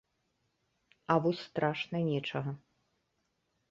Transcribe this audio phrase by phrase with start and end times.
[1.15, 2.51] А вось страшна нечага.